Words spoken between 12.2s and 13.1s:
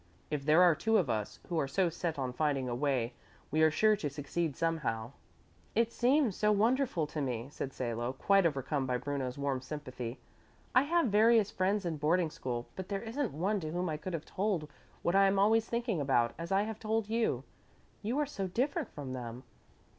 school, but there